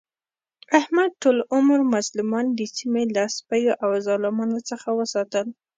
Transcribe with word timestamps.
احمد 0.79 1.09
ټول 1.21 1.37
عمر 1.53 1.79
مظلومان 1.93 2.45
د 2.53 2.59
سیمې 2.75 3.03
له 3.15 3.23
سپیو 3.37 3.73
او 3.83 3.89
ظالمانو 4.05 4.59
څخه 4.69 4.87
وساتل. 4.99 5.45